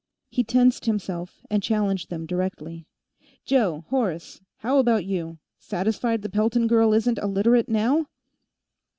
[0.31, 2.87] He tensed himself and challenged them directly.
[3.45, 4.41] "Joe; Horace.
[4.57, 5.37] How about you?
[5.59, 8.07] Satisfied the Pelton girl isn't a Literate, now?"